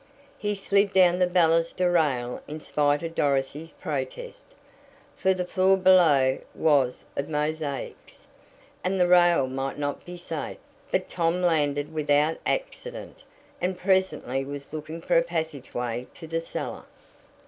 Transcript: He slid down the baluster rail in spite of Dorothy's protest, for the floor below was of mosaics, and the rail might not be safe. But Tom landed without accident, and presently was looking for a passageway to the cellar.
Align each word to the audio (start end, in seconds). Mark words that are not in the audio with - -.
He 0.39 0.55
slid 0.55 0.93
down 0.93 1.19
the 1.19 1.27
baluster 1.27 1.91
rail 1.91 2.41
in 2.47 2.59
spite 2.59 3.03
of 3.03 3.13
Dorothy's 3.13 3.69
protest, 3.73 4.55
for 5.15 5.31
the 5.35 5.45
floor 5.45 5.77
below 5.77 6.39
was 6.55 7.05
of 7.15 7.29
mosaics, 7.29 8.25
and 8.83 8.99
the 8.99 9.07
rail 9.07 9.45
might 9.45 9.77
not 9.77 10.03
be 10.03 10.17
safe. 10.17 10.57
But 10.89 11.07
Tom 11.07 11.43
landed 11.43 11.93
without 11.93 12.39
accident, 12.47 13.23
and 13.61 13.77
presently 13.77 14.43
was 14.43 14.73
looking 14.73 15.01
for 15.01 15.19
a 15.19 15.23
passageway 15.23 16.07
to 16.15 16.25
the 16.25 16.41
cellar. 16.41 16.85